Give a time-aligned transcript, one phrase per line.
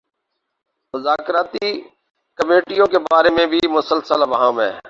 [0.93, 1.71] مذاکرتی
[2.39, 4.71] کمیٹیوں کے بارے میں بھی مسلسل ابہام ہے۔